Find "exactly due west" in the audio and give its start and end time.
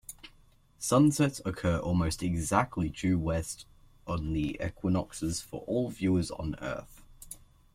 2.23-3.67